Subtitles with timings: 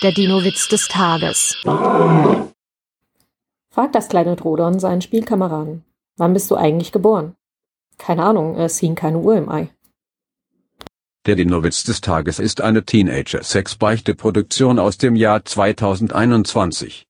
[0.00, 1.56] Der Dino-Witz des Tages.
[3.68, 5.82] Fragt das kleine Drodon seinen Spielkameraden.
[6.16, 7.34] Wann bist du eigentlich geboren?
[7.98, 9.70] Keine Ahnung, es hing keine Uhr im Ei.
[11.26, 17.06] Der Dino-Witz des Tages ist eine Teenager-Sex-Beichte-Produktion aus dem Jahr 2021.